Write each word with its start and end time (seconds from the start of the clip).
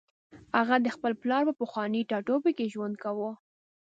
هغه 0.57 0.75
د 0.81 0.87
خپل 0.95 1.11
پلار 1.21 1.41
په 1.49 1.53
پخواني 1.61 2.01
ټاټوبي 2.09 2.51
کې 2.57 2.71
ژوند 2.73 2.95
کاوه 3.03 3.29